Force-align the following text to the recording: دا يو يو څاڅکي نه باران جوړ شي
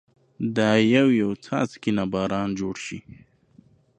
دا 0.55 0.69
يو 0.95 1.07
يو 1.21 1.29
څاڅکي 1.43 1.91
نه 1.97 2.03
باران 2.13 2.49
جوړ 2.59 2.75
شي 2.85 2.99